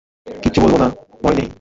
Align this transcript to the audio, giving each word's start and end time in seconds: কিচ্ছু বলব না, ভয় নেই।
কিচ্ছু 0.43 0.59
বলব 0.61 0.75
না, 0.77 0.87
ভয় 1.23 1.35
নেই। 1.35 1.47